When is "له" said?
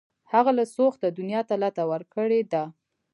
0.57-0.65